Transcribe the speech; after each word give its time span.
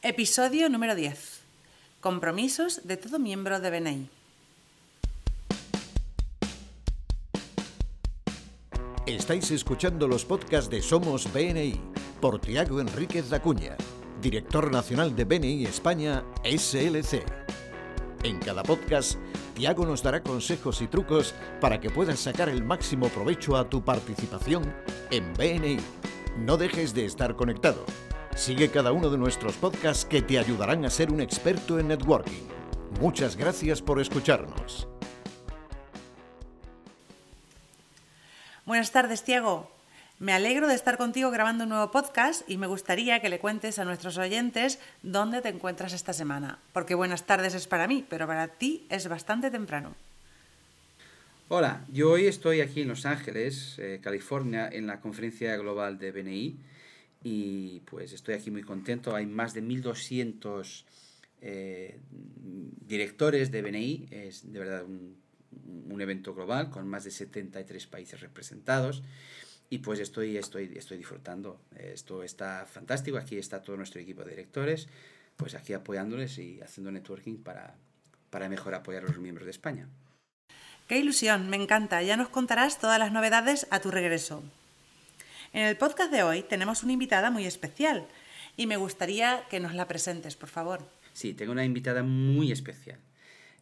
Episodio 0.00 0.70
número 0.70 0.94
10. 0.94 1.40
Compromisos 2.00 2.86
de 2.86 2.96
todo 2.96 3.18
miembro 3.18 3.58
de 3.58 3.68
BNI. 3.68 4.08
Estáis 9.06 9.50
escuchando 9.50 10.06
los 10.06 10.24
podcasts 10.24 10.70
de 10.70 10.82
Somos 10.82 11.32
BNI 11.32 11.80
por 12.20 12.40
Tiago 12.40 12.80
Enríquez 12.80 13.32
Acuña, 13.32 13.76
director 14.22 14.70
nacional 14.70 15.16
de 15.16 15.24
BNI 15.24 15.64
España 15.64 16.22
SLC. 16.44 17.24
En 18.22 18.38
cada 18.38 18.62
podcast, 18.62 19.18
Tiago 19.56 19.84
nos 19.84 20.04
dará 20.04 20.22
consejos 20.22 20.80
y 20.80 20.86
trucos 20.86 21.34
para 21.60 21.80
que 21.80 21.90
puedas 21.90 22.20
sacar 22.20 22.48
el 22.48 22.62
máximo 22.62 23.08
provecho 23.08 23.56
a 23.56 23.68
tu 23.68 23.84
participación 23.84 24.72
en 25.10 25.34
BNI. 25.34 25.78
No 26.38 26.56
dejes 26.56 26.94
de 26.94 27.04
estar 27.04 27.34
conectado. 27.34 27.84
Sigue 28.38 28.70
cada 28.70 28.92
uno 28.92 29.10
de 29.10 29.18
nuestros 29.18 29.56
podcasts 29.56 30.04
que 30.04 30.22
te 30.22 30.38
ayudarán 30.38 30.84
a 30.84 30.90
ser 30.90 31.10
un 31.10 31.20
experto 31.20 31.80
en 31.80 31.88
networking. 31.88 32.46
Muchas 33.00 33.36
gracias 33.36 33.82
por 33.82 34.00
escucharnos. 34.00 34.86
Buenas 38.64 38.92
tardes, 38.92 39.24
Tiago. 39.24 39.68
Me 40.20 40.32
alegro 40.32 40.68
de 40.68 40.76
estar 40.76 40.98
contigo 40.98 41.32
grabando 41.32 41.64
un 41.64 41.70
nuevo 41.70 41.90
podcast 41.90 42.48
y 42.48 42.58
me 42.58 42.68
gustaría 42.68 43.20
que 43.20 43.28
le 43.28 43.40
cuentes 43.40 43.80
a 43.80 43.84
nuestros 43.84 44.16
oyentes 44.18 44.78
dónde 45.02 45.42
te 45.42 45.48
encuentras 45.48 45.92
esta 45.92 46.12
semana. 46.12 46.60
Porque 46.72 46.94
buenas 46.94 47.26
tardes 47.26 47.54
es 47.54 47.66
para 47.66 47.88
mí, 47.88 48.06
pero 48.08 48.28
para 48.28 48.46
ti 48.46 48.86
es 48.88 49.08
bastante 49.08 49.50
temprano. 49.50 49.96
Hola, 51.48 51.84
yo 51.92 52.12
hoy 52.12 52.28
estoy 52.28 52.60
aquí 52.60 52.82
en 52.82 52.88
Los 52.88 53.04
Ángeles, 53.04 53.74
eh, 53.80 53.98
California, 54.00 54.68
en 54.70 54.86
la 54.86 55.00
conferencia 55.00 55.56
global 55.56 55.98
de 55.98 56.12
BNI 56.12 56.56
y 57.22 57.80
pues 57.80 58.12
estoy 58.12 58.34
aquí 58.34 58.50
muy 58.50 58.62
contento. 58.62 59.14
Hay 59.14 59.26
más 59.26 59.54
de 59.54 59.62
1200 59.62 60.86
eh, 61.40 61.98
directores 62.86 63.50
de 63.50 63.62
BNI, 63.62 64.08
es 64.10 64.52
de 64.52 64.58
verdad 64.58 64.84
un, 64.84 65.16
un, 65.88 66.00
evento 66.00 66.34
global 66.34 66.70
con 66.70 66.88
más 66.88 67.04
de 67.04 67.10
73 67.10 67.86
países 67.86 68.20
representados 68.20 69.02
y 69.70 69.78
pues 69.78 70.00
estoy, 70.00 70.36
estoy, 70.36 70.72
estoy 70.76 70.98
disfrutando. 70.98 71.60
Esto 71.76 72.22
está 72.22 72.66
fantástico, 72.66 73.18
aquí 73.18 73.36
está 73.36 73.62
todo 73.62 73.76
nuestro 73.76 74.00
equipo 74.00 74.24
de 74.24 74.30
directores, 74.30 74.88
pues 75.36 75.54
aquí 75.54 75.72
apoyándoles 75.72 76.38
y 76.38 76.60
haciendo 76.60 76.90
networking 76.90 77.36
para, 77.36 77.76
para 78.30 78.48
mejor 78.48 78.74
apoyar 78.74 79.04
a 79.04 79.08
los 79.08 79.18
miembros 79.18 79.44
de 79.44 79.50
España. 79.50 79.88
Qué 80.86 80.98
ilusión, 80.98 81.50
me 81.50 81.56
encanta. 81.56 82.02
Ya 82.02 82.16
nos 82.16 82.30
contarás 82.30 82.78
todas 82.78 82.98
las 82.98 83.12
novedades 83.12 83.66
a 83.70 83.80
tu 83.80 83.90
regreso. 83.90 84.42
En 85.52 85.64
el 85.64 85.78
podcast 85.78 86.12
de 86.12 86.22
hoy 86.22 86.42
tenemos 86.42 86.82
una 86.82 86.92
invitada 86.92 87.30
muy 87.30 87.46
especial 87.46 88.06
y 88.56 88.66
me 88.66 88.76
gustaría 88.76 89.44
que 89.48 89.60
nos 89.60 89.74
la 89.74 89.88
presentes, 89.88 90.36
por 90.36 90.50
favor. 90.50 90.86
Sí, 91.14 91.32
tengo 91.32 91.52
una 91.52 91.64
invitada 91.64 92.02
muy 92.02 92.52
especial. 92.52 92.98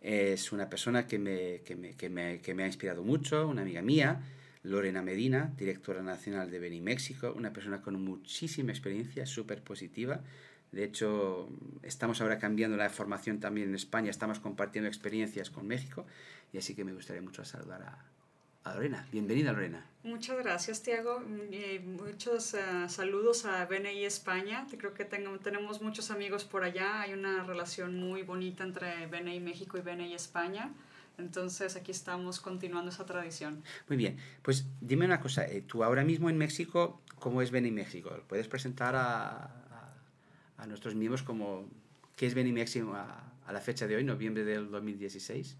Es 0.01 0.51
una 0.51 0.69
persona 0.69 1.07
que 1.07 1.19
me, 1.19 1.61
que 1.64 1.77
me, 1.77 1.95
que 1.95 2.11
me, 2.11 2.41
que 2.41 2.55
me 2.55 2.64
ha 2.64 2.67
inspirado 2.67 3.05
mucho, 3.05 3.47
una 3.47 3.62
amiga 3.62 3.83
mía, 3.83 4.20
Lorena 4.64 5.01
Medina, 5.01 5.53
directora 5.57 6.03
nacional 6.03 6.51
de 6.51 6.59
Beni 6.59 6.81
México, 6.81 7.33
una 7.37 7.53
persona 7.53 7.81
con 7.81 8.03
muchísima 8.03 8.73
experiencia, 8.73 9.25
súper 9.25 9.62
positiva. 9.62 10.23
De 10.73 10.83
hecho, 10.83 11.48
estamos 11.84 12.20
ahora 12.20 12.39
cambiando 12.39 12.77
la 12.77 12.91
formación 12.91 13.39
también 13.39 13.69
en 13.69 13.77
España, 13.77 14.11
estamos 14.11 14.41
compartiendo 14.41 14.89
experiencias 14.89 15.51
con 15.51 15.69
México 15.69 16.05
y 16.53 16.59
así 16.59 16.75
que 16.75 16.84
me 16.84 16.92
gustaría 16.92 17.23
mucho 17.23 17.45
saludar 17.45 17.83
a, 17.83 18.05
a 18.67 18.75
Lorena. 18.75 19.06
Bienvenida, 19.12 19.53
Lorena. 19.53 19.84
Muchas 20.03 20.39
gracias, 20.39 20.83
Tiago. 20.83 21.20
muchos 21.84 22.55
uh, 22.55 22.89
saludos 22.89 23.45
a 23.45 23.64
BNI 23.67 24.05
España. 24.05 24.67
Creo 24.77 24.92
que 24.92 25.05
tengo, 25.05 25.39
tenemos 25.39 25.83
muchos 25.83 26.11
amigos 26.11 26.45
por 26.45 26.64
allá. 26.64 27.00
Hay 27.03 27.12
una 27.12 27.45
relación 27.45 27.98
muy 27.98 28.23
bonita 28.23 28.64
entre 28.64 29.06
BNI 29.06 29.41
México 29.41 29.78
y 29.78 29.83
BNI 29.83 30.14
España. 30.14 30.73
Entonces 31.19 31.77
aquí 31.77 31.92
estamos 31.92 32.41
continuando 32.41 32.91
esa 32.91 33.06
tradición. 33.06 33.63
Muy 33.89 33.96
bien, 33.96 34.18
pues 34.42 34.67
dime 34.80 35.07
una 35.07 35.20
cosa, 35.20 35.46
eh, 35.46 35.62
tú 35.62 35.83
ahora 35.83 36.05
mismo 36.05 36.29
en 36.29 36.36
México, 36.36 37.01
¿cómo 37.18 37.41
es 37.41 37.51
BNI 37.51 37.70
México? 37.70 38.11
¿Puedes 38.29 38.48
presentar 38.48 38.95
a, 38.95 39.29
a, 39.45 39.95
a 40.58 40.67
nuestros 40.67 40.95
miembros 40.95 41.23
como 41.23 41.70
qué 42.17 42.27
es 42.27 42.35
BNI 42.35 42.52
México 42.52 42.92
a, 42.95 43.33
a 43.46 43.52
la 43.52 43.61
fecha 43.61 43.86
de 43.86 43.96
hoy, 43.96 44.05
noviembre 44.05 44.45
del 44.45 44.70
2016? 44.70 45.57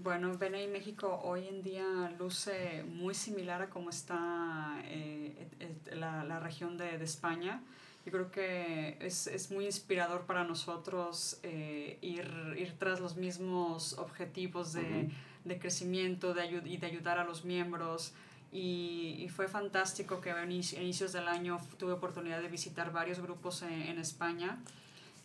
Bueno, 0.00 0.32
BNI 0.32 0.68
México 0.68 1.20
hoy 1.22 1.46
en 1.46 1.62
día 1.62 1.84
luce 2.18 2.82
muy 2.88 3.14
similar 3.14 3.60
a 3.60 3.68
cómo 3.68 3.90
está 3.90 4.80
eh, 4.84 5.46
la, 5.92 6.24
la, 6.24 6.40
región 6.40 6.78
de, 6.78 6.96
de, 6.96 7.04
España. 7.04 7.62
Yo 8.06 8.12
creo 8.12 8.30
que 8.30 8.96
es, 9.00 9.26
es 9.26 9.50
muy 9.50 9.66
inspirador 9.66 10.22
para 10.22 10.44
nosotros 10.44 11.38
eh, 11.42 11.98
ir, 12.00 12.26
ir 12.56 12.72
tras 12.78 13.00
los 13.00 13.16
mismos 13.16 13.98
objetivos 13.98 14.72
de, 14.72 14.80
uh 14.80 14.84
-huh. 14.84 15.12
de 15.44 15.58
crecimiento 15.58 16.32
de 16.32 16.46
y 16.64 16.78
de 16.78 16.86
ayudar 16.86 17.18
a 17.18 17.24
los 17.24 17.44
miembros. 17.44 18.14
Y, 18.50 19.16
y, 19.18 19.28
fue 19.28 19.46
fantástico 19.46 20.22
que 20.22 20.30
a 20.30 20.42
inicios 20.44 21.12
del 21.12 21.28
año 21.28 21.58
tuve 21.78 21.92
oportunidad 21.92 22.40
de 22.40 22.48
visitar 22.48 22.92
varios 22.92 23.18
grupos 23.20 23.62
en, 23.62 23.72
en 23.72 23.98
España 23.98 24.58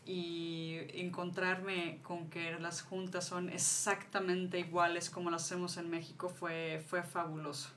y 0.07 0.77
encontrarme 0.93 1.99
con 2.01 2.29
que 2.29 2.57
las 2.59 2.81
juntas 2.81 3.25
son 3.25 3.49
exactamente 3.49 4.57
iguales 4.59 5.09
como 5.09 5.29
las 5.29 5.43
hacemos 5.43 5.77
en 5.77 5.89
México 5.89 6.29
fue, 6.29 6.81
fue 6.87 7.03
fabuloso. 7.03 7.69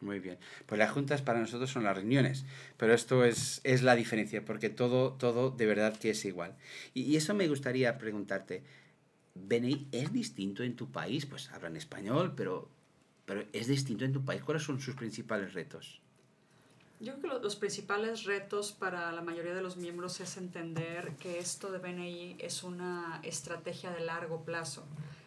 Muy 0.00 0.20
bien. 0.20 0.38
Pues 0.66 0.78
las 0.78 0.92
juntas 0.92 1.22
para 1.22 1.40
nosotros 1.40 1.70
son 1.70 1.84
las 1.84 1.96
reuniones, 1.96 2.44
pero 2.76 2.94
esto 2.94 3.24
es, 3.24 3.60
es 3.64 3.82
la 3.82 3.96
diferencia, 3.96 4.44
porque 4.44 4.68
todo, 4.68 5.14
todo 5.14 5.50
de 5.50 5.66
verdad 5.66 5.96
que 5.96 6.10
es 6.10 6.24
igual. 6.24 6.54
Y, 6.94 7.02
y 7.02 7.16
eso 7.16 7.34
me 7.34 7.48
gustaría 7.48 7.98
preguntarte, 7.98 8.62
¿BNI 9.34 9.88
es 9.92 10.12
distinto 10.12 10.62
en 10.62 10.76
tu 10.76 10.90
país? 10.90 11.26
Pues 11.26 11.50
hablan 11.50 11.76
español, 11.76 12.34
pero, 12.36 12.70
pero 13.24 13.44
¿es 13.52 13.66
distinto 13.66 14.04
en 14.04 14.12
tu 14.12 14.24
país? 14.24 14.42
¿Cuáles 14.42 14.62
son 14.62 14.80
sus 14.80 14.94
principales 14.94 15.54
retos? 15.54 16.00
Yo 17.00 17.14
creo 17.20 17.38
que 17.38 17.44
los 17.44 17.54
principales 17.54 18.24
retos 18.24 18.72
para 18.72 19.12
la 19.12 19.22
mayoría 19.22 19.54
de 19.54 19.62
los 19.62 19.76
miembros 19.76 20.18
es 20.18 20.36
entender 20.36 21.12
que 21.20 21.38
esto 21.38 21.70
de 21.70 21.78
BNI 21.78 22.34
es 22.40 22.64
una 22.64 23.20
estrategia 23.22 23.92
de 23.92 24.00
largo 24.00 24.42
plazo. 24.42 24.82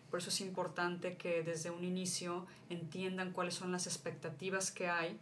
Por 0.10 0.20
eso 0.20 0.28
es 0.28 0.42
importante 0.42 1.16
que 1.16 1.44
desde 1.44 1.70
un 1.70 1.86
inicio 1.86 2.46
entiendan 2.70 3.31
cuáles 3.31 3.54
son 3.54 3.72
las 3.72 3.88
expectativas 3.88 4.70
que 4.70 4.90
hay, 4.90 5.18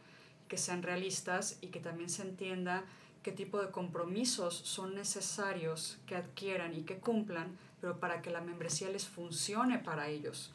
que 0.47 0.57
sean 0.57 0.81
realistas 0.81 1.59
y 1.61 1.67
que 1.67 1.79
también 1.79 2.09
se 2.09 2.23
entienda 2.23 2.83
qué 3.21 3.31
tipo 3.31 3.61
de 3.61 3.69
compromisos 3.69 4.55
son 4.55 4.95
necesarios 4.95 5.99
que 6.07 6.15
adquieran 6.15 6.73
y 6.73 6.81
que 6.81 6.97
cumplan, 6.97 7.59
pero 7.79 7.99
para 7.99 8.23
que 8.23 8.31
la 8.31 8.41
membresía 8.41 8.89
les 8.89 9.07
funcione 9.07 9.77
para 9.77 10.07
ellos. 10.07 10.51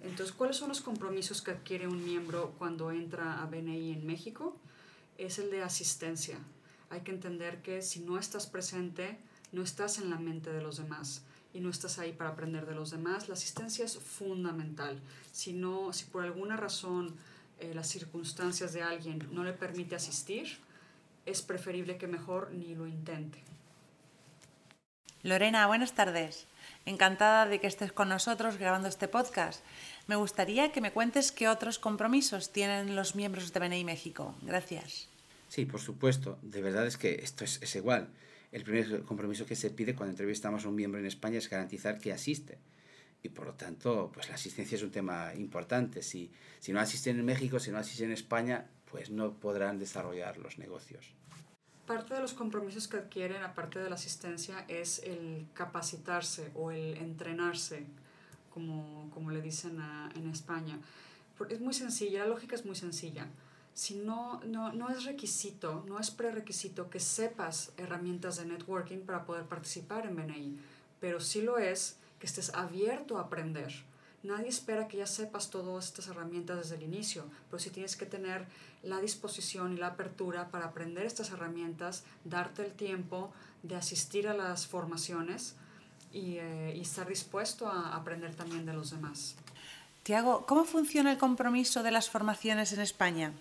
Entonces, 0.00 0.34
¿cuáles 0.34 0.56
son 0.56 0.70
los 0.70 0.80
compromisos 0.80 1.42
que 1.42 1.50
adquiere 1.50 1.86
un 1.86 2.02
miembro 2.02 2.54
cuando 2.56 2.90
entra 2.90 3.42
a 3.42 3.46
BNI 3.46 3.92
en 3.92 4.06
México? 4.06 4.56
Es 5.18 5.38
el 5.38 5.50
de 5.50 5.62
asistencia. 5.62 6.38
Hay 6.90 7.00
que 7.00 7.12
entender 7.12 7.62
que 7.62 7.82
si 7.82 8.00
no 8.00 8.18
estás 8.18 8.46
presente, 8.46 9.18
no 9.52 9.62
estás 9.62 9.98
en 9.98 10.10
la 10.10 10.18
mente 10.18 10.52
de 10.52 10.62
los 10.62 10.76
demás 10.76 11.22
y 11.52 11.60
no 11.60 11.70
estás 11.70 11.98
ahí 11.98 12.12
para 12.12 12.30
aprender 12.30 12.66
de 12.66 12.74
los 12.74 12.90
demás. 12.90 13.28
La 13.28 13.34
asistencia 13.34 13.84
es 13.84 13.98
fundamental. 13.98 15.00
Si, 15.32 15.52
no, 15.52 15.92
si 15.92 16.04
por 16.06 16.24
alguna 16.24 16.56
razón 16.56 17.14
eh, 17.60 17.72
las 17.74 17.88
circunstancias 17.88 18.72
de 18.72 18.82
alguien 18.82 19.28
no 19.30 19.44
le 19.44 19.52
permite 19.52 19.94
asistir, 19.94 20.58
es 21.26 21.42
preferible 21.42 21.96
que 21.96 22.06
mejor 22.06 22.50
ni 22.52 22.74
lo 22.74 22.86
intente. 22.86 23.42
Lorena, 25.22 25.66
buenas 25.66 25.94
tardes. 25.94 26.46
Encantada 26.84 27.46
de 27.46 27.60
que 27.60 27.66
estés 27.66 27.92
con 27.92 28.10
nosotros 28.10 28.58
grabando 28.58 28.88
este 28.88 29.08
podcast. 29.08 29.64
Me 30.06 30.16
gustaría 30.16 30.70
que 30.70 30.80
me 30.80 30.92
cuentes 30.92 31.32
qué 31.32 31.48
otros 31.48 31.78
compromisos 31.78 32.52
tienen 32.52 32.94
los 32.94 33.14
miembros 33.14 33.52
de 33.52 33.60
BNI 33.60 33.84
México. 33.84 34.34
Gracias. 34.42 35.08
Sí, 35.48 35.64
por 35.64 35.80
supuesto. 35.80 36.38
De 36.42 36.60
verdad 36.60 36.86
es 36.86 36.96
que 36.96 37.14
esto 37.22 37.44
es, 37.44 37.62
es 37.62 37.74
igual. 37.76 38.08
El 38.52 38.62
primer 38.62 39.02
compromiso 39.02 39.46
que 39.46 39.56
se 39.56 39.70
pide 39.70 39.94
cuando 39.94 40.12
entrevistamos 40.12 40.64
a 40.64 40.68
un 40.68 40.74
miembro 40.74 41.00
en 41.00 41.06
España 41.06 41.38
es 41.38 41.48
garantizar 41.48 41.98
que 41.98 42.12
asiste. 42.12 42.58
Y 43.22 43.30
por 43.30 43.46
lo 43.46 43.54
tanto, 43.54 44.10
pues 44.12 44.28
la 44.28 44.34
asistencia 44.34 44.76
es 44.76 44.82
un 44.82 44.90
tema 44.90 45.32
importante. 45.34 46.02
Si, 46.02 46.30
si 46.60 46.72
no 46.72 46.80
asisten 46.80 47.18
en 47.18 47.24
México, 47.24 47.58
si 47.58 47.70
no 47.70 47.78
asisten 47.78 48.06
en 48.06 48.12
España, 48.12 48.66
pues 48.90 49.10
no 49.10 49.32
podrán 49.32 49.78
desarrollar 49.78 50.36
los 50.36 50.58
negocios. 50.58 51.10
Parte 51.86 52.14
de 52.14 52.20
los 52.20 52.34
compromisos 52.34 52.86
que 52.86 52.98
adquieren, 52.98 53.42
aparte 53.42 53.78
de 53.78 53.88
la 53.88 53.96
asistencia, 53.96 54.64
es 54.68 55.02
el 55.02 55.46
capacitarse 55.54 56.50
o 56.54 56.70
el 56.70 56.96
entrenarse, 56.98 57.86
como, 58.54 59.10
como 59.10 59.32
le 59.32 59.42
dicen 59.42 59.82
en 60.14 60.28
España. 60.28 60.78
Es 61.50 61.60
muy 61.60 61.74
sencilla, 61.74 62.20
la 62.20 62.28
lógica 62.28 62.54
es 62.54 62.64
muy 62.64 62.76
sencilla. 62.76 63.26
Si 63.74 63.96
no, 63.96 64.40
no, 64.44 64.72
no 64.72 64.90
es 64.90 65.02
requisito, 65.04 65.84
no 65.88 65.98
es 65.98 66.12
prerequisito 66.12 66.88
que 66.88 67.00
sepas 67.00 67.72
herramientas 67.76 68.36
de 68.36 68.46
networking 68.46 69.00
para 69.00 69.24
poder 69.24 69.46
participar 69.46 70.06
en 70.06 70.14
BNI, 70.14 70.56
pero 71.00 71.18
sí 71.18 71.42
lo 71.42 71.58
es 71.58 71.96
que 72.20 72.26
estés 72.26 72.54
abierto 72.54 73.18
a 73.18 73.22
aprender. 73.22 73.72
nadie 74.22 74.48
espera 74.48 74.86
que 74.86 74.98
ya 74.98 75.06
sepas 75.06 75.50
todas 75.50 75.86
estas 75.86 76.06
herramientas 76.06 76.56
desde 76.56 76.76
el 76.76 76.84
inicio, 76.84 77.24
pero 77.50 77.58
sí 77.58 77.70
tienes 77.70 77.96
que 77.96 78.06
tener 78.06 78.46
la 78.84 79.00
disposición 79.00 79.72
y 79.72 79.76
la 79.76 79.88
apertura 79.88 80.48
para 80.52 80.66
aprender 80.66 81.04
estas 81.04 81.30
herramientas, 81.30 82.04
darte 82.24 82.64
el 82.64 82.72
tiempo 82.72 83.32
de 83.64 83.74
asistir 83.74 84.28
a 84.28 84.34
las 84.34 84.68
formaciones 84.68 85.56
y, 86.14 86.38
eh, 86.38 86.74
y 86.76 86.80
estar 86.80 87.06
dispuesto 87.06 87.68
a 87.68 87.94
aprender 87.94 88.34
también 88.34 88.64
de 88.64 88.72
los 88.72 88.90
demás. 88.90 89.36
Tiago, 90.04 90.46
¿cómo 90.46 90.64
funciona 90.64 91.12
el 91.12 91.18
compromiso 91.18 91.82
de 91.82 91.90
las 91.90 92.08
formaciones 92.08 92.72
en 92.72 92.80
España? 92.80 93.32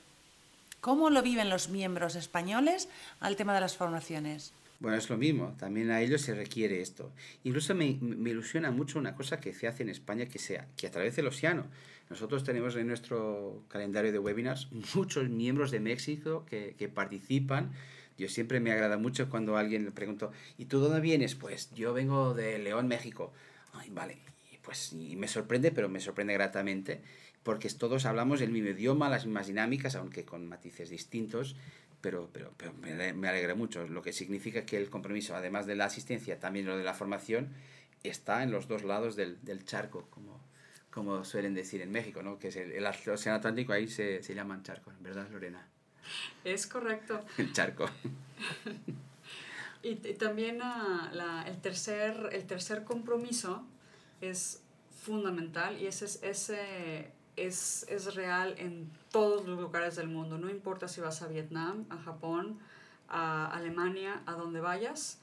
¿Cómo 0.81 1.09
lo 1.09 1.21
viven 1.21 1.49
los 1.49 1.69
miembros 1.69 2.15
españoles 2.15 2.89
al 3.21 3.37
tema 3.37 3.53
de 3.53 3.61
las 3.61 3.77
formaciones? 3.77 4.51
Bueno, 4.79 4.97
es 4.97 5.09
lo 5.09 5.17
mismo, 5.17 5.55
también 5.57 5.91
a 5.91 6.01
ellos 6.01 6.21
se 6.21 6.35
requiere 6.35 6.81
esto. 6.81 7.09
Incluso 7.45 7.73
me, 7.73 7.97
me, 8.01 8.31
ilusiona 8.31 8.69
mucho 8.69 8.99
una 8.99 9.15
cosa 9.15 9.39
que 9.39 9.53
se 9.53 9.65
hace 9.65 9.83
en 9.83 9.87
España, 9.87 10.25
que 10.25 10.39
sea 10.39 10.67
que 10.75 10.87
a 10.87 10.91
través 10.91 11.15
del 11.15 11.27
océano. 11.27 11.67
Nosotros 12.09 12.43
tenemos 12.43 12.75
en 12.75 12.87
nuestro 12.87 13.63
calendario 13.69 14.11
de 14.11 14.19
webinars 14.19 14.67
muchos 14.93 15.29
miembros 15.29 15.71
de 15.71 15.79
México 15.79 16.45
que, 16.49 16.75
que 16.77 16.89
participan. 16.89 17.71
Yo 18.17 18.29
siempre 18.29 18.59
me 18.59 18.71
agrada 18.71 18.97
mucho 18.97 19.29
cuando 19.29 19.57
alguien 19.57 19.85
le 19.85 19.91
pregunto, 19.91 20.31
¿y 20.57 20.65
tú 20.65 20.79
dónde 20.79 21.01
vienes? 21.01 21.35
Pues 21.35 21.71
yo 21.73 21.93
vengo 21.93 22.33
de 22.33 22.59
León, 22.59 22.87
México. 22.87 23.33
Ay, 23.73 23.89
vale. 23.89 24.19
Y 24.51 24.57
pues 24.57 24.93
y 24.93 25.15
me 25.15 25.27
sorprende, 25.27 25.71
pero 25.71 25.89
me 25.89 25.99
sorprende 25.99 26.33
gratamente, 26.33 27.01
porque 27.43 27.69
todos 27.69 28.05
hablamos 28.05 28.41
el 28.41 28.51
mismo 28.51 28.69
idioma, 28.69 29.09
las 29.09 29.25
mismas 29.25 29.47
dinámicas, 29.47 29.95
aunque 29.95 30.25
con 30.25 30.47
matices 30.47 30.89
distintos 30.89 31.55
pero, 32.03 32.29
pero, 32.33 32.51
pero 32.57 32.73
me, 32.73 33.13
me 33.13 33.29
alegra 33.29 33.55
mucho, 33.55 33.87
lo 33.87 34.01
que 34.01 34.11
significa 34.11 34.65
que 34.65 34.75
el 34.75 34.89
compromiso, 34.89 35.37
además 35.37 35.65
de 35.65 35.75
la 35.75 35.85
asistencia, 35.85 36.37
también 36.37 36.65
lo 36.65 36.77
de 36.77 36.83
la 36.83 36.93
formación, 36.93 37.53
está 38.03 38.43
en 38.43 38.51
los 38.51 38.67
dos 38.67 38.83
lados 38.83 39.15
del, 39.15 39.41
del 39.45 39.63
charco, 39.63 40.07
como, 40.09 40.41
como 40.91 41.23
suelen 41.23 41.53
decir 41.53 41.79
en 41.81 41.91
México, 41.91 42.21
¿no? 42.21 42.39
que 42.39 42.49
es 42.49 42.57
el, 42.57 42.73
el 42.73 42.85
Océano 42.85 43.37
Atlántico, 43.37 43.71
ahí 43.71 43.87
se, 43.87 44.21
se 44.21 44.35
llaman 44.35 44.63
charcos, 44.63 45.01
¿verdad, 45.01 45.29
Lorena? 45.31 45.65
Es 46.43 46.67
correcto. 46.67 47.21
El 47.37 47.53
charco. 47.53 47.85
y, 49.83 49.89
y, 49.89 50.13
también 50.15 50.61
uh, 50.61 51.13
la, 51.13 51.43
el, 51.47 51.61
tercer, 51.61 52.29
el 52.31 52.45
tercer 52.45 52.83
compromiso 52.83 53.63
es 54.21 54.61
fundamental 55.03 55.79
y 55.81 55.87
ese 55.87 56.05
es 56.05 56.23
ese 56.23 57.11
es, 57.35 57.85
es, 57.89 58.15
real 58.15 58.55
en 58.57 58.91
todos 59.11 59.47
los 59.47 59.59
lugares 59.59 59.95
del 59.95 60.07
mundo. 60.07 60.37
No 60.37 60.49
importa 60.49 60.87
si 60.87 61.01
vas 61.01 61.21
a 61.21 61.27
Vietnam, 61.27 61.85
a 61.89 61.97
Japón, 61.97 62.59
a 63.09 63.47
Alemania, 63.47 64.21
a 64.25 64.33
donde 64.33 64.59
vayas, 64.59 65.19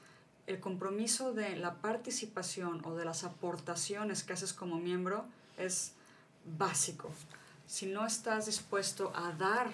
el 0.47 0.59
compromiso 0.59 1.33
de 1.33 1.55
la 1.55 1.75
participación 1.75 2.83
o 2.85 2.95
de 2.95 3.05
las 3.05 3.23
aportaciones 3.23 4.23
que 4.23 4.33
haces 4.33 4.53
como 4.53 4.77
miembro 4.77 5.25
es 5.57 5.93
básico. 6.45 7.09
Si 7.65 7.85
no 7.85 8.05
estás 8.05 8.47
dispuesto 8.47 9.13
a 9.15 9.31
dar, 9.33 9.71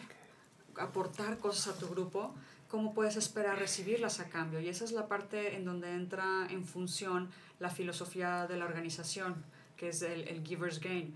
aportar 0.80 1.38
cosas 1.38 1.76
a 1.76 1.80
tu 1.80 1.88
grupo, 1.88 2.34
¿cómo 2.70 2.94
puedes 2.94 3.16
esperar 3.16 3.60
recibirlas 3.60 4.20
a 4.20 4.30
cambio? 4.30 4.60
Y 4.60 4.70
esa 4.70 4.86
es 4.86 4.92
la 4.92 5.08
parte 5.08 5.56
en 5.56 5.66
donde 5.66 5.94
entra 5.94 6.48
en 6.50 6.66
función 6.66 7.30
la 7.60 7.70
filosofía 7.70 8.48
de 8.48 8.58
la 8.58 8.66
organización, 8.66 9.44
que 9.76 9.90
es 9.90 10.02
el, 10.02 10.28
el 10.28 10.44
giver's 10.46 10.80
gain 10.80 11.16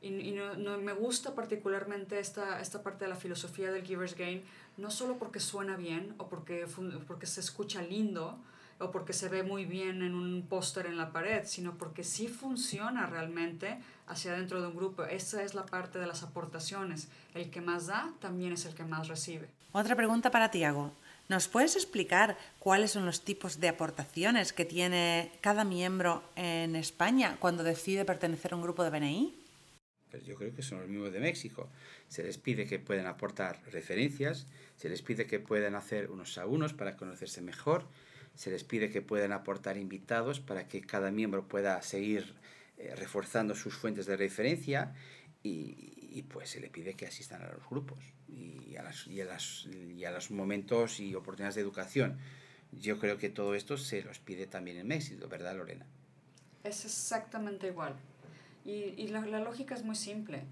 y, 0.00 0.08
y 0.08 0.32
no, 0.32 0.54
no, 0.54 0.78
me 0.78 0.92
gusta 0.92 1.34
particularmente 1.34 2.18
esta, 2.20 2.60
esta 2.60 2.82
parte 2.82 3.04
de 3.04 3.10
la 3.10 3.16
filosofía 3.16 3.72
del 3.72 3.84
Giver's 3.84 4.16
Gain, 4.16 4.42
no 4.76 4.90
solo 4.90 5.18
porque 5.18 5.40
suena 5.40 5.76
bien 5.76 6.14
o 6.18 6.28
porque, 6.28 6.66
porque 7.06 7.26
se 7.26 7.40
escucha 7.40 7.82
lindo 7.82 8.38
o 8.78 8.90
porque 8.90 9.12
se 9.12 9.28
ve 9.28 9.42
muy 9.42 9.64
bien 9.64 10.02
en 10.02 10.14
un 10.14 10.46
póster 10.48 10.86
en 10.86 10.96
la 10.96 11.12
pared, 11.12 11.42
sino 11.44 11.76
porque 11.76 12.04
sí 12.04 12.28
funciona 12.28 13.06
realmente 13.06 13.78
hacia 14.06 14.32
dentro 14.32 14.60
de 14.60 14.68
un 14.68 14.76
grupo. 14.76 15.04
Esa 15.04 15.42
es 15.42 15.54
la 15.54 15.66
parte 15.66 15.98
de 15.98 16.06
las 16.06 16.22
aportaciones. 16.22 17.08
El 17.34 17.50
que 17.50 17.60
más 17.60 17.86
da 17.86 18.12
también 18.20 18.52
es 18.52 18.64
el 18.64 18.74
que 18.74 18.84
más 18.84 19.08
recibe. 19.08 19.48
Otra 19.72 19.96
pregunta 19.96 20.30
para 20.30 20.50
Tiago. 20.50 20.92
¿Nos 21.28 21.46
puedes 21.46 21.76
explicar 21.76 22.38
cuáles 22.58 22.92
son 22.92 23.04
los 23.04 23.22
tipos 23.22 23.60
de 23.60 23.68
aportaciones 23.68 24.54
que 24.54 24.64
tiene 24.64 25.30
cada 25.42 25.62
miembro 25.62 26.22
en 26.36 26.74
España 26.74 27.36
cuando 27.38 27.62
decide 27.62 28.06
pertenecer 28.06 28.52
a 28.52 28.56
un 28.56 28.62
grupo 28.62 28.82
de 28.82 28.90
BNI? 28.90 29.34
Pues 30.10 30.24
yo 30.24 30.36
creo 30.36 30.54
que 30.54 30.62
son 30.62 30.80
los 30.80 30.88
mismos 30.88 31.12
de 31.12 31.20
México. 31.20 31.68
Se 32.08 32.22
les 32.22 32.38
pide 32.38 32.66
que 32.66 32.78
puedan 32.78 33.06
aportar 33.06 33.60
referencias, 33.70 34.46
se 34.78 34.88
les 34.88 35.02
pide 35.02 35.26
que 35.26 35.38
puedan 35.38 35.74
hacer 35.74 36.10
unos 36.10 36.38
a 36.38 36.46
unos 36.46 36.72
para 36.72 36.96
conocerse 36.96 37.42
mejor, 37.42 37.84
se 38.38 38.52
les 38.52 38.62
pide 38.62 38.88
que 38.88 39.02
puedan 39.02 39.32
aportar 39.32 39.76
invitados 39.76 40.38
para 40.38 40.68
que 40.68 40.80
cada 40.80 41.10
miembro 41.10 41.48
pueda 41.48 41.82
seguir 41.82 42.36
eh, 42.76 42.94
reforzando 42.94 43.56
sus 43.56 43.74
fuentes 43.74 44.06
de 44.06 44.16
referencia 44.16 44.94
y, 45.42 46.08
y, 46.12 46.22
pues 46.22 46.50
se 46.50 46.60
le 46.60 46.70
pide 46.70 46.94
que 46.94 47.04
asistan 47.04 47.42
a 47.42 47.50
los 47.50 47.68
grupos 47.68 47.98
y 48.28 48.76
a, 48.76 48.84
las, 48.84 49.08
y, 49.08 49.20
a 49.20 49.24
las, 49.24 49.66
y 49.66 50.04
a 50.04 50.12
los 50.12 50.30
momentos 50.30 51.00
y 51.00 51.16
oportunidades 51.16 51.56
de 51.56 51.62
educación. 51.62 52.16
Yo 52.70 53.00
creo 53.00 53.18
que 53.18 53.28
todo 53.28 53.56
esto 53.56 53.76
se 53.76 54.02
los 54.02 54.20
pide 54.20 54.46
también 54.46 54.76
en 54.76 54.86
México, 54.86 55.26
¿verdad, 55.26 55.56
Lorena? 55.56 55.84
Es 56.62 56.84
exactamente 56.84 57.66
igual. 57.66 57.96
Y, 58.64 58.94
y 58.96 59.08
la, 59.08 59.26
la, 59.26 59.40
lógica 59.40 59.74
es 59.74 59.82
muy 59.82 59.96
simple. 59.96 60.44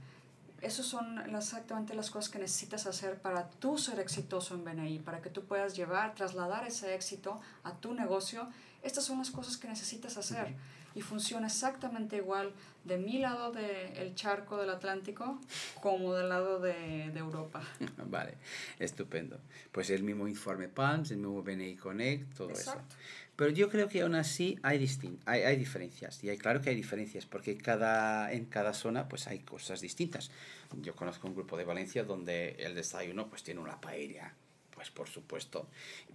Esas 0.63 0.87
son 0.87 1.19
exactamente 1.35 1.95
las 1.95 2.11
cosas 2.11 2.31
que 2.31 2.39
necesitas 2.39 2.87
hacer 2.87 3.19
para 3.19 3.49
tú 3.49 3.79
ser 3.79 4.01
exitoso 4.01 4.55
en 4.55 4.65
BNI, 4.65 5.01
para 5.01 5.21
que 5.21 5.29
tú 5.29 5.45
puedas 5.45 5.77
llevar, 5.77 6.15
trasladar 6.15 6.67
ese 6.67 6.95
éxito 6.95 7.41
a 7.63 7.75
tu 7.75 7.93
negocio. 7.93 8.49
Estas 8.83 9.05
son 9.05 9.19
las 9.19 9.31
cosas 9.31 9.57
que 9.57 9.69
necesitas 9.69 10.17
hacer. 10.17 10.55
Y 10.95 11.03
funciona 11.03 11.49
exactamente 11.49 12.17
igual 12.17 12.55
de 12.85 12.97
mi 12.97 13.19
lado 13.19 13.53
del 13.53 13.95
de 13.95 14.13
charco 14.15 14.57
del 14.57 14.71
Atlántico 14.71 15.39
como 15.83 16.15
del 16.15 16.31
lado 16.31 16.59
de, 16.59 17.11
de, 17.11 17.19
Europa. 17.19 17.63
Vale, 18.07 18.39
estupendo. 18.79 19.39
Pues 19.73 19.91
el 19.91 20.03
mismo 20.03 20.27
informe 20.27 20.69
PANS, 20.69 21.11
el 21.11 21.19
mismo 21.19 21.43
BNI 21.43 21.77
Connect, 21.77 22.35
todo 22.35 22.49
Exacto. 22.49 22.95
eso. 22.99 23.26
Pero 23.37 23.51
yo 23.51 23.69
creo 23.69 23.89
que 23.89 24.01
aún 24.01 24.15
así 24.15 24.59
hay, 24.63 24.79
distin 24.79 25.21
hay, 25.27 25.43
hay 25.43 25.57
diferencias. 25.57 26.25
Y 26.25 26.31
hay, 26.31 26.39
claro 26.39 26.63
que 26.63 26.71
hay 26.71 26.77
diferencias, 26.77 27.27
porque 27.27 27.59
cada, 27.59 28.33
en 28.33 28.47
cada 28.47 28.73
zona 28.73 29.09
pues 29.09 29.27
hay 29.27 29.41
cosas 29.41 29.81
distintas. 29.81 30.31
Yo 30.81 30.97
conozco 30.97 31.29
un 31.29 31.35
grupo 31.35 31.57
de 31.57 31.65
Valencia 31.65 32.05
donde 32.05 32.57
el 32.59 32.75
desayuno 32.75 33.29
pues 33.29 33.43
tiene 33.43 33.61
una 33.61 33.81
paella, 33.81 34.35
pues 34.71 34.91
por 34.91 35.09
supuesto. 35.09 35.69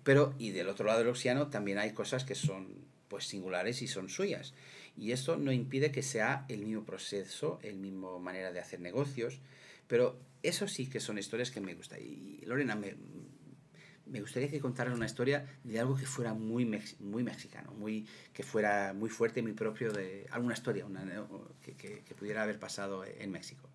Pero, 0.04 0.34
y 0.40 0.50
del 0.50 0.68
otro 0.68 0.86
lado 0.86 1.00
del 1.00 1.10
océano 1.10 1.48
también 1.48 1.78
hay 1.78 1.94
cosas 1.94 2.24
que 2.24 2.36
son 2.36 2.90
pues 3.08 3.26
singulares 3.26 3.82
y 3.84 3.88
son 3.88 4.10
suyas. 4.10 4.54
Y 4.98 5.12
esto 5.12 5.38
no 5.38 5.52
impide 5.52 5.92
que 5.92 6.02
sea 6.02 6.46
el 6.50 6.66
mismo 6.66 6.84
proceso, 6.86 7.60
el 7.62 7.78
mismo 7.78 8.20
manera 8.20 8.52
de 8.52 8.60
hacer 8.60 8.80
negocios, 8.80 9.40
pero 9.88 10.18
eso 10.44 10.68
sí 10.68 10.88
que 10.88 11.00
son 11.00 11.18
historias 11.18 11.52
que 11.52 11.62
me 11.62 11.76
gustan. 11.76 12.00
Y 12.02 12.42
Lorena, 12.46 12.76
me, 12.76 12.96
me 14.12 14.20
gustaría 14.20 14.50
que 14.50 14.60
contaran 14.60 14.94
una 14.94 15.06
historia 15.06 15.48
de 15.64 15.80
algo 15.80 15.96
que 15.96 16.06
fuera 16.06 16.34
muy, 16.34 16.66
mex 16.66 17.00
muy 17.00 17.24
mexicano, 17.24 17.72
muy, 17.72 18.06
que 18.34 18.44
fuera 18.44 18.94
muy 18.94 19.10
fuerte, 19.10 19.42
muy 19.42 19.54
propio 19.54 19.92
de 19.92 20.28
alguna 20.32 20.54
historia 20.54 20.86
una, 20.86 21.02
que, 21.62 21.74
que, 21.76 22.16
pudiera 22.16 22.44
haber 22.44 22.60
pasado 22.60 23.06
en 23.06 23.32
México. 23.32 23.70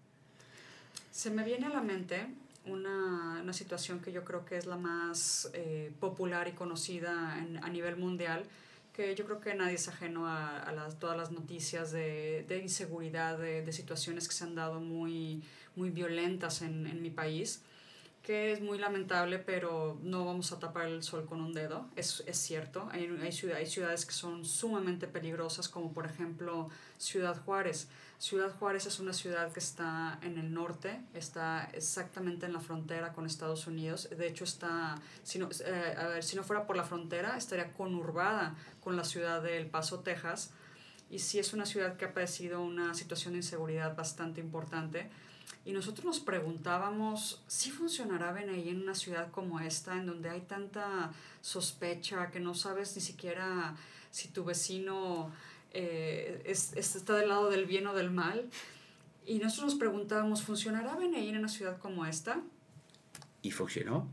Se 1.11 1.31
me 1.31 1.43
viene 1.43 1.67
a 1.67 1.71
la 1.71 1.81
mente 1.81 2.27
una, 2.67 3.41
una 3.43 3.53
situación 3.55 4.01
que 4.01 4.13
yo 4.13 4.25
creo 4.25 4.45
que 4.45 4.59
es 4.59 4.67
la 4.67 4.77
más 4.77 5.51
eh, 5.55 5.91
popular 5.99 6.49
y 6.49 6.53
conocida 6.53 7.39
en, 7.39 7.65
a 7.65 7.71
nivel 7.71 7.97
mundial, 7.97 8.45
que 8.93 9.15
yo 9.15 9.25
creo 9.25 9.41
que 9.41 9.55
nadie 9.55 9.75
es 9.75 9.89
ajeno 9.89 10.27
a, 10.27 10.59
a 10.59 10.73
las, 10.73 10.99
todas 10.99 11.17
las 11.17 11.31
noticias 11.31 11.93
de, 11.93 12.45
de 12.47 12.59
inseguridad, 12.59 13.39
de, 13.39 13.63
de, 13.63 13.73
situaciones 13.73 14.29
que 14.29 14.35
se 14.35 14.45
han 14.45 14.55
dado 14.55 14.81
muy, 14.81 15.43
muy 15.77 15.91
violentas 15.91 16.61
en, 16.61 16.87
en 16.87 17.01
mi 17.01 17.11
país 17.11 17.63
que 18.27 18.51
es 18.51 18.61
muy 18.61 18.77
lamentable, 18.77 19.39
pero 19.39 20.01
no 20.03 20.25
vamos 20.25 20.51
a 20.51 20.59
tapar 20.59 20.89
el 20.89 21.05
sol 21.05 21.27
con 21.27 21.41
un 21.41 21.53
dedo, 21.53 21.89
es, 21.95 22.25
es 22.27 22.37
cierto. 22.37 22.89
Hay, 22.91 23.09
hay, 23.23 23.31
ciudad, 23.31 23.57
hay 23.57 23.67
ciudades 23.67 24.05
que 24.05 24.13
son 24.13 24.45
sumamente 24.45 25.07
peligrosas, 25.07 25.69
como 25.69 25.93
por 25.93 26.07
ejemplo 26.07 26.69
Ciudad 26.99 27.41
Juárez. 27.45 27.89
Ciudad 28.19 28.53
Juárez 28.59 28.87
es 28.87 28.99
una 28.99 29.13
ciudad 29.13 29.53
que 29.53 29.61
está 29.61 30.19
en 30.23 30.39
el 30.39 30.53
norte, 30.53 31.01
está 31.15 31.71
exactamente 31.73 32.47
en 32.47 32.55
la 32.55 32.59
frontera 32.59 33.13
con 33.13 33.27
Estados 33.27 33.69
Unidos. 33.69 34.09
De 34.11 34.27
hecho, 34.27 34.43
está, 34.43 34.97
si 35.23 35.39
no, 35.39 35.49
eh, 35.65 35.95
a 35.97 36.09
ver, 36.09 36.25
si 36.25 36.35
no 36.35 36.43
fuera 36.43 36.67
por 36.67 36.77
la 36.77 36.83
frontera, 36.83 37.37
estaría 37.37 37.73
conurbada 37.75 38.57
con 38.81 38.97
la 38.97 39.05
ciudad 39.05 39.41
de 39.41 39.57
El 39.57 39.67
Paso, 39.67 40.01
Texas. 40.01 40.51
Y 41.11 41.21
sí 41.21 41.39
es 41.39 41.53
una 41.53 41.65
ciudad 41.65 41.97
que 41.97 42.07
ha 42.07 42.13
padecido 42.13 42.61
una 42.61 42.93
situación 42.95 43.35
de 43.35 43.39
inseguridad 43.39 43.95
bastante 43.95 44.41
importante 44.41 45.11
y 45.65 45.73
nosotros 45.73 46.05
nos 46.05 46.21
preguntábamos 46.21 47.43
si 47.47 47.71
funcionará 47.71 48.33
BNI 48.33 48.69
en 48.69 48.83
una 48.83 48.95
ciudad 48.95 49.31
como 49.31 49.61
esta, 49.61 49.97
en 49.97 50.07
donde 50.07 50.31
hay 50.31 50.43
tanta 50.43 51.13
sospecha 51.41 52.31
que 52.31 52.41
no 52.41 52.55
sabes 52.55 52.95
ni 52.95 53.03
siquiera 53.03 53.77
si 54.11 54.29
tu 54.29 54.45
vecino 54.45 55.33
eh, 55.73 56.43
es, 56.45 56.73
es, 56.75 56.97
está 56.97 57.15
del 57.15 57.29
lado 57.29 57.51
del 57.51 57.67
bien 57.67 57.87
o 57.87 57.95
del 57.95 58.11
mal. 58.11 58.49
Y 59.27 59.39
nosotros 59.39 59.73
nos 59.73 59.79
preguntábamos, 59.79 60.43
¿funcionará 60.43 60.95
BNI 60.95 61.29
en 61.29 61.39
una 61.39 61.49
ciudad 61.49 61.79
como 61.79 62.07
esta? 62.07 62.41
¿Y 63.43 63.51
funcionó? 63.51 64.09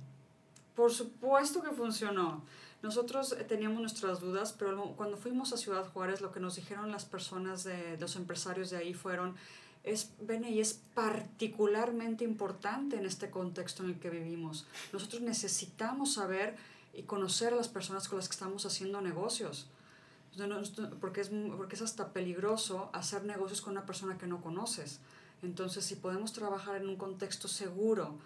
Por 0.76 0.92
supuesto 0.92 1.62
que 1.62 1.70
funcionó. 1.70 2.44
Nosotros 2.82 3.32
eh, 3.32 3.44
teníamos 3.46 3.80
nuestras 3.80 4.20
dudas, 4.20 4.54
pero 4.58 4.94
cuando 4.98 5.18
fuimos 5.18 5.54
a 5.54 5.58
Ciudad 5.58 5.88
Juárez, 5.92 6.20
lo 6.20 6.32
que 6.32 6.40
nos 6.40 6.56
dijeron 6.56 6.92
las 6.92 7.06
personas, 7.06 7.64
de, 7.64 7.98
los 7.98 8.16
empresarios 8.18 8.70
de 8.72 8.78
ahí 8.78 8.94
fueron, 8.94 9.36
es, 9.84 10.12
BNI 10.22 10.60
es 10.60 10.80
particularmente 10.94 12.24
importante 12.24 12.98
en 12.98 13.06
este 13.06 13.30
contexto 13.30 13.84
en 13.84 13.90
el 13.90 14.00
que 14.00 14.10
vivimos. 14.10 14.66
Nosotros 14.94 15.22
necesitamos 15.22 16.14
saber 16.14 16.56
y 16.94 17.04
conocer 17.04 17.54
a 17.54 17.58
las 17.58 17.68
personas 17.68 18.08
con 18.08 18.18
las 18.18 18.28
que 18.28 18.34
estamos 18.34 18.66
haciendo 18.66 19.02
negocios. 19.02 19.68
Porque 21.00 21.22
es, 21.22 21.32
porque 21.58 21.76
es 21.76 21.82
hasta 21.82 22.12
peligroso 22.12 22.90
hacer 22.94 23.24
negocios 23.24 23.62
con 23.62 23.74
una 23.74 23.86
persona 23.86 24.18
que 24.18 24.26
no 24.26 24.42
conoces. 24.42 25.00
Entonces, 25.44 25.86
si 25.86 25.96
podemos 25.96 26.34
trabajar 26.34 26.78
en 26.78 26.88
un 26.88 26.96
contexto 26.96 27.48
seguro, 27.48 28.18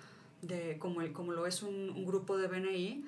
de, 0.41 0.77
como, 0.77 1.01
el, 1.01 1.11
como 1.13 1.31
lo 1.31 1.47
es 1.47 1.63
un, 1.63 1.89
un 1.89 2.05
grupo 2.05 2.37
de 2.37 2.47
BNI, 2.47 3.03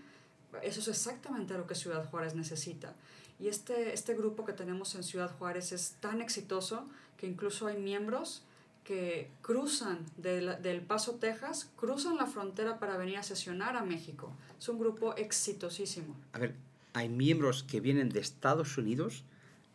eso 0.63 0.79
es 0.79 0.88
exactamente 0.88 1.56
lo 1.56 1.68
que 1.68 1.75
Ciudad 1.75 2.10
Juárez 2.10 2.36
necesita. 2.36 2.96
Y 3.39 3.48
este, 3.48 3.94
este 3.94 4.15
grupo 4.15 4.46
que 4.46 4.53
tenemos 4.53 4.96
en 4.96 5.03
Ciudad 5.03 5.32
Juárez 5.38 5.72
es 5.72 5.96
tan 6.01 6.22
exitoso 6.22 6.88
que 7.20 7.28
incluso 7.28 7.68
hay 7.68 7.78
miembros 7.78 8.44
que 8.86 9.30
cruzan 9.42 10.06
del, 10.18 10.62
del 10.64 10.82
Paso, 10.82 11.16
Texas, 11.16 11.70
cruzan 11.76 12.16
la 12.16 12.26
frontera 12.26 12.80
para 12.80 12.98
venir 12.98 13.18
a 13.18 13.24
sesionar 13.24 13.76
a 13.76 13.84
México. 13.84 14.32
Es 14.58 14.70
un 14.70 14.80
grupo 14.80 15.16
exitosísimo. 15.18 16.16
A 16.32 16.40
ver, 16.40 16.56
hay 16.94 17.10
miembros 17.10 17.64
que 17.64 17.82
vienen 17.82 18.10
de 18.10 18.22
Estados 18.22 18.78
Unidos 18.78 19.26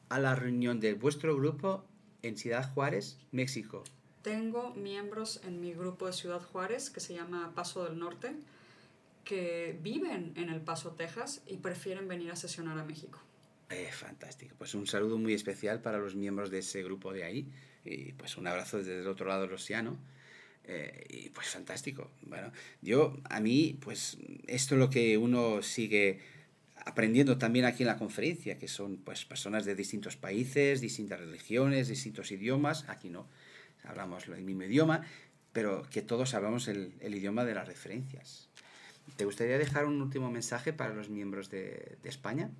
a 0.08 0.18
la 0.18 0.34
reunión 0.34 0.80
de 0.80 0.94
vuestro 0.94 1.36
grupo 1.36 1.84
en 2.22 2.36
Ciudad 2.38 2.72
Juárez, 2.72 3.18
México. 3.30 3.84
Tengo 4.22 4.74
miembros 4.74 5.40
en 5.44 5.60
mi 5.60 5.74
grupo 5.74 6.06
de 6.06 6.14
Ciudad 6.14 6.40
Juárez 6.40 6.88
que 6.88 7.00
se 7.00 7.14
llama 7.14 7.52
Paso 7.54 7.84
del 7.84 7.98
Norte, 7.98 8.34
que 9.24 9.78
viven 9.82 10.32
en 10.36 10.48
El 10.48 10.62
Paso, 10.62 10.92
Texas 10.92 11.42
y 11.46 11.58
prefieren 11.58 12.08
venir 12.08 12.30
a 12.30 12.36
sesionar 12.36 12.78
a 12.78 12.84
México. 12.84 13.20
Eh, 13.70 13.90
fantástico. 13.92 14.54
Pues 14.58 14.74
un 14.74 14.86
saludo 14.86 15.18
muy 15.18 15.34
especial 15.34 15.80
para 15.80 15.98
los 15.98 16.14
miembros 16.14 16.50
de 16.50 16.58
ese 16.58 16.82
grupo 16.82 17.12
de 17.12 17.24
ahí 17.24 17.48
y 17.84 18.12
pues 18.12 18.36
un 18.36 18.46
abrazo 18.46 18.78
desde 18.78 19.00
el 19.00 19.06
otro 19.06 19.26
lado 19.26 19.42
del 19.42 19.52
océano. 19.52 19.98
Eh, 20.66 21.06
y 21.10 21.28
pues 21.30 21.48
fantástico. 21.48 22.10
Bueno, 22.22 22.50
yo, 22.80 23.18
a 23.24 23.40
mí, 23.40 23.78
pues 23.80 24.16
esto 24.46 24.74
es 24.74 24.78
lo 24.78 24.90
que 24.90 25.18
uno 25.18 25.62
sigue 25.62 26.20
aprendiendo 26.86 27.38
también 27.38 27.64
aquí 27.64 27.82
en 27.82 27.88
la 27.88 27.98
conferencia, 27.98 28.58
que 28.58 28.68
son 28.68 28.98
pues 28.98 29.24
personas 29.24 29.64
de 29.64 29.74
distintos 29.74 30.16
países, 30.16 30.80
distintas 30.80 31.20
religiones, 31.20 31.88
distintos 31.88 32.30
idiomas. 32.30 32.88
Aquí 32.88 33.10
no, 33.10 33.26
hablamos 33.84 34.26
el 34.28 34.42
mismo 34.42 34.64
idioma, 34.64 35.02
pero 35.52 35.82
que 35.90 36.02
todos 36.02 36.34
hablamos 36.34 36.68
el, 36.68 36.94
el 37.00 37.14
idioma 37.14 37.44
de 37.44 37.54
las 37.54 37.68
referencias. 37.68 38.48
¿Te 39.16 39.24
gustaría 39.24 39.58
dejar 39.58 39.84
un 39.84 40.00
último 40.00 40.30
mensaje 40.30 40.72
para 40.72 40.94
los 40.94 41.10
miembros 41.10 41.50
de, 41.50 41.98
de 42.02 42.08
España? 42.08 42.50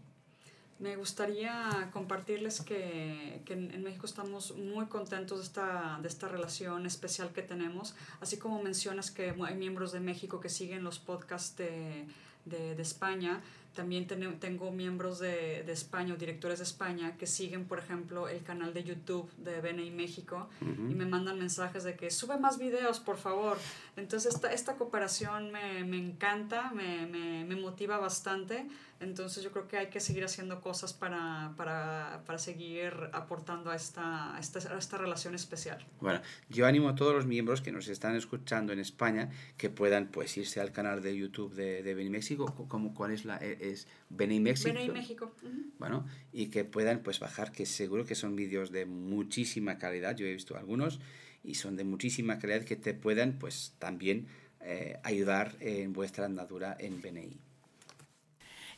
Me 0.80 0.96
gustaría 0.96 1.88
compartirles 1.92 2.60
que, 2.60 3.42
que, 3.44 3.52
en 3.52 3.82
México 3.82 4.06
estamos 4.06 4.56
muy 4.56 4.86
contentos 4.86 5.38
de 5.38 5.44
esta, 5.44 5.98
de 6.02 6.08
esta 6.08 6.26
relación 6.28 6.84
especial 6.84 7.30
que 7.32 7.42
tenemos, 7.42 7.94
así 8.20 8.38
como 8.38 8.60
mencionas 8.60 9.12
que 9.12 9.34
hay 9.46 9.54
miembros 9.54 9.92
de 9.92 10.00
México 10.00 10.40
que 10.40 10.48
siguen 10.48 10.82
los 10.82 10.98
podcasts 10.98 11.56
de, 11.56 12.06
de, 12.44 12.74
de 12.74 12.82
España. 12.82 13.40
También 13.74 14.06
tengo 14.06 14.70
miembros 14.70 15.18
de, 15.18 15.64
de, 15.64 15.72
España 15.72 16.14
o 16.14 16.16
directores 16.16 16.58
de 16.58 16.64
España 16.64 17.16
que 17.16 17.26
siguen, 17.26 17.64
por 17.64 17.80
ejemplo, 17.80 18.28
el 18.28 18.42
canal 18.42 18.72
de 18.72 18.84
YouTube 18.84 19.28
de 19.36 19.60
BNI 19.60 19.90
México 19.90 20.48
y 20.60 20.94
me 20.94 21.06
mandan 21.06 21.38
mensajes 21.38 21.82
de 21.82 21.96
que 21.96 22.10
sube 22.10 22.38
más 22.38 22.58
videos, 22.58 23.00
por 23.00 23.16
favor. 23.16 23.58
Entonces, 23.96 24.34
esta, 24.34 24.52
esta 24.52 24.76
cooperación 24.76 25.50
me, 25.50 25.84
me 25.84 25.98
encanta, 25.98 26.70
me, 26.70 27.06
me, 27.06 27.44
me, 27.44 27.56
motiva 27.56 27.98
bastante. 27.98 28.66
Entonces, 29.00 29.42
yo 29.42 29.50
creo 29.50 29.66
que 29.66 29.76
hay 29.76 29.88
que 29.88 30.00
seguir 30.00 30.24
haciendo 30.24 30.60
cosas 30.60 30.92
para, 30.92 31.52
para, 31.56 32.22
para 32.26 32.38
seguir 32.38 32.92
aportando 33.12 33.70
a 33.70 33.76
esta, 33.76 34.36
a 34.36 34.38
esta, 34.38 34.60
a 34.72 34.78
esta 34.78 34.98
relación 34.98 35.34
especial. 35.34 35.84
Bueno, 36.00 36.20
yo 36.48 36.66
animo 36.66 36.88
a 36.88 36.94
todos 36.94 37.12
los 37.12 37.26
miembros 37.26 37.60
que 37.60 37.72
nos 37.72 37.88
están 37.88 38.14
escuchando 38.14 38.72
en 38.72 38.78
España 38.78 39.30
que 39.56 39.68
puedan 39.68 40.06
pues 40.06 40.36
irse 40.36 40.60
al 40.60 40.70
canal 40.70 41.02
de 41.02 41.16
YouTube 41.16 41.54
de, 41.54 41.82
de 41.82 41.94
BNI 41.94 42.10
México. 42.10 42.54
¿Cómo, 42.68 42.94
¿Cuál 42.94 43.10
es 43.10 43.24
la...? 43.24 43.38
Es 43.70 43.88
BNI 44.10 44.40
México. 44.40 44.72
BNI 44.72 44.88
México. 44.90 45.32
Uh 45.42 45.46
-huh. 45.46 45.70
Bueno, 45.78 46.06
y 46.32 46.46
que 46.46 46.64
puedan 46.64 47.02
pues 47.02 47.20
bajar, 47.20 47.52
que 47.52 47.66
seguro 47.66 48.04
que 48.04 48.14
son 48.14 48.36
vídeos 48.36 48.70
de 48.70 48.86
muchísima 48.86 49.78
calidad, 49.78 50.16
yo 50.16 50.26
he 50.26 50.32
visto 50.32 50.56
algunos, 50.56 51.00
y 51.42 51.54
son 51.54 51.76
de 51.76 51.84
muchísima 51.84 52.38
calidad 52.38 52.64
que 52.64 52.76
te 52.76 52.94
puedan 52.94 53.38
pues 53.38 53.74
también 53.78 54.26
eh, 54.60 54.98
ayudar 55.02 55.56
en 55.60 55.92
vuestra 55.92 56.24
andadura 56.24 56.76
en 56.78 57.02
BNI. 57.02 57.36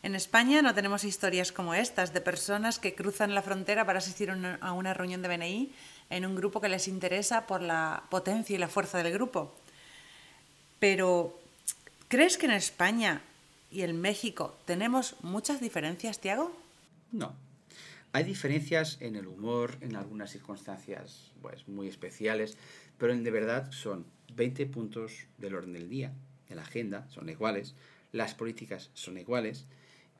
En 0.02 0.14
España 0.14 0.62
no 0.62 0.74
tenemos 0.74 1.04
historias 1.04 1.52
como 1.52 1.74
estas 1.74 2.12
de 2.12 2.20
personas 2.20 2.78
que 2.78 2.94
cruzan 2.94 3.34
la 3.34 3.42
frontera 3.42 3.86
para 3.86 3.98
asistir 3.98 4.30
a 4.30 4.72
una 4.72 4.94
reunión 4.94 5.22
de 5.22 5.28
BNI 5.28 5.72
en 6.10 6.26
un 6.26 6.36
grupo 6.36 6.60
que 6.60 6.68
les 6.68 6.86
interesa 6.86 7.46
por 7.46 7.62
la 7.62 8.04
potencia 8.10 8.54
y 8.54 8.58
la 8.58 8.68
fuerza 8.68 9.02
del 9.02 9.12
grupo. 9.12 9.54
Pero, 10.78 11.38
¿crees 12.08 12.36
que 12.36 12.46
en 12.46 12.52
España 12.52 13.22
y 13.76 13.82
en 13.82 14.00
México 14.00 14.56
tenemos 14.64 15.16
muchas 15.20 15.60
diferencias, 15.60 16.18
Tiago? 16.18 16.50
No. 17.12 17.34
Hay 18.12 18.24
diferencias 18.24 18.96
en 19.00 19.16
el 19.16 19.26
humor, 19.26 19.76
en 19.82 19.96
algunas 19.96 20.30
circunstancias 20.30 21.30
pues, 21.42 21.68
muy 21.68 21.86
especiales, 21.86 22.56
pero 22.96 23.12
en 23.12 23.22
de 23.22 23.30
verdad 23.30 23.70
son 23.72 24.06
20 24.34 24.64
puntos 24.64 25.12
del 25.36 25.54
orden 25.54 25.74
del 25.74 25.90
día, 25.90 26.14
en 26.48 26.56
la 26.56 26.62
agenda, 26.62 27.06
son 27.10 27.28
iguales, 27.28 27.74
las 28.12 28.34
políticas 28.34 28.88
son 28.94 29.18
iguales, 29.18 29.66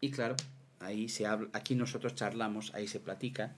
y 0.02 0.10
claro, 0.10 0.36
ahí 0.78 1.08
se 1.08 1.24
habla, 1.24 1.48
aquí 1.54 1.74
nosotros 1.76 2.14
charlamos, 2.14 2.74
ahí 2.74 2.86
se 2.86 3.00
platica, 3.00 3.54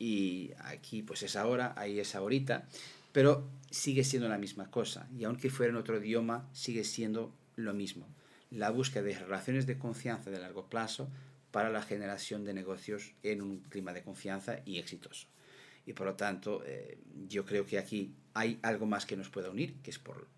y 0.00 0.50
aquí 0.64 1.02
pues 1.02 1.22
es 1.22 1.36
ahora, 1.36 1.74
ahí 1.76 2.00
es 2.00 2.16
ahorita, 2.16 2.66
pero 3.12 3.46
sigue 3.70 4.02
siendo 4.02 4.28
la 4.28 4.38
misma 4.38 4.68
cosa, 4.68 5.06
y 5.16 5.22
aunque 5.22 5.48
fuera 5.48 5.70
en 5.70 5.76
otro 5.76 5.96
idioma, 6.02 6.48
sigue 6.52 6.82
siendo 6.82 7.32
lo 7.54 7.72
mismo 7.72 8.08
la 8.50 8.70
búsqueda 8.70 9.02
de 9.02 9.18
relaciones 9.18 9.66
de 9.66 9.78
confianza 9.78 10.30
de 10.30 10.38
largo 10.38 10.68
plazo 10.68 11.10
para 11.50 11.70
la 11.70 11.82
generación 11.82 12.44
de 12.44 12.54
negocios 12.54 13.14
en 13.22 13.42
un 13.42 13.60
clima 13.60 13.92
de 13.92 14.02
confianza 14.02 14.60
y 14.64 14.78
exitoso. 14.78 15.26
Y 15.86 15.94
por 15.94 16.06
lo 16.06 16.14
tanto, 16.14 16.62
eh, 16.66 16.98
yo 17.26 17.44
creo 17.44 17.64
que 17.64 17.78
aquí 17.78 18.14
hay 18.34 18.58
algo 18.62 18.86
más 18.86 19.06
que 19.06 19.16
nos 19.16 19.30
pueda 19.30 19.50
unir, 19.50 19.76
que 19.82 19.90
es 19.90 19.98
por 19.98 20.28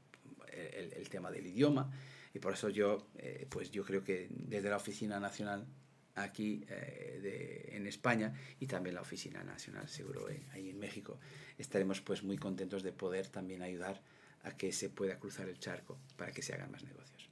el, 0.52 0.92
el 0.92 1.08
tema 1.08 1.30
del 1.30 1.46
idioma. 1.46 1.90
Y 2.32 2.38
por 2.38 2.52
eso 2.52 2.68
yo, 2.68 3.08
eh, 3.18 3.46
pues 3.50 3.70
yo 3.70 3.84
creo 3.84 4.04
que 4.04 4.28
desde 4.30 4.70
la 4.70 4.76
Oficina 4.76 5.18
Nacional 5.18 5.66
aquí 6.14 6.64
eh, 6.68 7.18
de, 7.22 7.76
en 7.76 7.86
España 7.86 8.34
y 8.58 8.66
también 8.66 8.94
la 8.94 9.02
Oficina 9.02 9.42
Nacional, 9.42 9.88
seguro, 9.88 10.28
eh, 10.28 10.42
ahí 10.52 10.70
en 10.70 10.78
México, 10.78 11.18
estaremos 11.58 12.00
pues 12.00 12.22
muy 12.22 12.36
contentos 12.36 12.82
de 12.82 12.92
poder 12.92 13.26
también 13.28 13.62
ayudar 13.62 14.00
a 14.44 14.56
que 14.56 14.72
se 14.72 14.88
pueda 14.88 15.18
cruzar 15.18 15.48
el 15.48 15.58
charco 15.58 15.98
para 16.16 16.32
que 16.32 16.42
se 16.42 16.54
hagan 16.54 16.70
más 16.70 16.84
negocios 16.84 17.28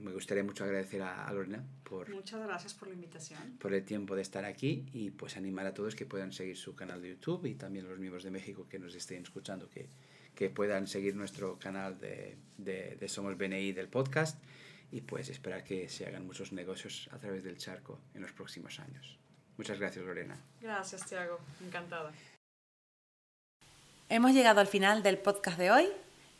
me 0.00 0.12
gustaría 0.12 0.42
mucho 0.42 0.64
agradecer 0.64 1.02
a, 1.02 1.26
a, 1.26 1.32
Lorena 1.32 1.64
por... 1.84 2.08
Muchas 2.10 2.40
gracias 2.42 2.74
por 2.74 2.88
la 2.88 2.94
invitación. 2.94 3.56
Por 3.58 3.74
el 3.74 3.84
tiempo 3.84 4.16
de 4.16 4.22
estar 4.22 4.44
aquí 4.44 4.86
y 4.92 5.10
pues 5.10 5.36
animar 5.36 5.66
a 5.66 5.74
todos 5.74 5.94
que 5.94 6.06
puedan 6.06 6.32
seguir 6.32 6.56
su 6.56 6.74
canal 6.74 7.02
de 7.02 7.10
YouTube 7.10 7.46
y 7.46 7.54
también 7.54 7.86
a 7.86 7.88
los 7.90 7.98
miembros 7.98 8.24
de 8.24 8.30
México 8.30 8.66
que 8.68 8.78
nos 8.78 8.94
estén 8.94 9.22
escuchando 9.22 9.68
que, 9.68 9.88
que 10.34 10.50
puedan 10.50 10.86
seguir 10.86 11.14
nuestro 11.14 11.58
canal 11.58 11.98
de, 11.98 12.36
de, 12.58 12.96
de 12.96 13.08
Somos 13.08 13.36
BNI 13.36 13.72
del 13.72 13.88
podcast 13.88 14.42
y 14.90 15.02
pues 15.02 15.28
esperar 15.28 15.64
que 15.64 15.88
se 15.88 16.06
hagan 16.06 16.26
muchos 16.26 16.52
negocios 16.52 17.08
a 17.12 17.18
través 17.18 17.44
del 17.44 17.58
charco 17.58 18.00
en 18.14 18.22
los 18.22 18.32
próximos 18.32 18.80
años. 18.80 19.18
Muchas 19.56 19.78
gracias, 19.78 20.04
Lorena. 20.04 20.40
Gracias, 20.60 21.06
Tiago. 21.06 21.38
Encantada. 21.64 22.12
Hemos 24.08 24.32
llegado 24.32 24.60
al 24.60 24.66
final 24.66 25.02
del 25.02 25.18
podcast 25.18 25.58
de 25.58 25.70
hoy 25.70 25.88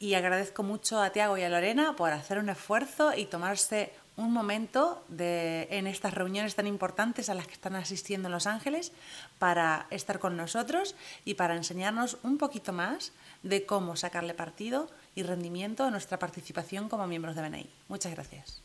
y 0.00 0.14
agradezco 0.14 0.62
mucho 0.62 1.00
a 1.00 1.10
Tiago 1.10 1.36
y 1.36 1.42
a 1.42 1.48
Lorena 1.50 1.94
por 1.94 2.10
hacer 2.10 2.38
un 2.38 2.48
esfuerzo 2.48 3.14
y 3.14 3.26
tomarse 3.26 3.92
un 4.16 4.32
momento 4.32 5.04
de, 5.08 5.68
en 5.70 5.86
estas 5.86 6.14
reuniones 6.14 6.54
tan 6.54 6.66
importantes 6.66 7.28
a 7.28 7.34
las 7.34 7.46
que 7.46 7.52
están 7.52 7.76
asistiendo 7.76 8.28
en 8.28 8.32
Los 8.32 8.46
Ángeles 8.46 8.92
para 9.38 9.86
estar 9.90 10.18
con 10.18 10.36
nosotros 10.36 10.96
y 11.24 11.34
para 11.34 11.54
enseñarnos 11.54 12.16
un 12.22 12.38
poquito 12.38 12.72
más 12.72 13.12
de 13.42 13.66
cómo 13.66 13.94
sacarle 13.94 14.34
partido 14.34 14.88
y 15.14 15.22
rendimiento 15.22 15.84
a 15.84 15.90
nuestra 15.90 16.18
participación 16.18 16.88
como 16.88 17.06
miembros 17.06 17.36
de 17.36 17.42
BNI. 17.42 17.70
Muchas 17.88 18.12
gracias. 18.12 18.62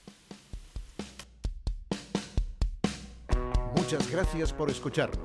Muchas 3.75 4.09
gracias 4.09 4.53
por 4.53 4.69
escucharnos. 4.69 5.24